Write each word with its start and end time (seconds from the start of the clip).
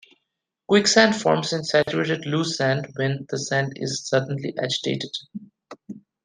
Quicksand 0.67 1.15
forms 1.15 1.53
in 1.53 1.63
saturated 1.63 2.25
loose 2.25 2.57
sand 2.57 2.87
when 2.95 3.23
the 3.29 3.37
sand 3.37 3.73
is 3.75 4.03
suddenly 4.07 4.51
agitated. 4.57 5.15